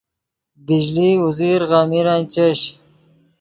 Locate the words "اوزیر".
1.21-1.61